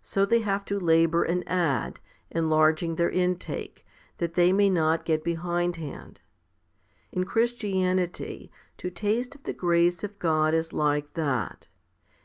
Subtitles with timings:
[0.00, 1.98] So they have to labour and add,
[2.30, 3.84] enlarging their intake,
[4.18, 6.20] that they may not get behindhand.
[7.10, 11.66] In Christianity, to taste of the grace of God is like that.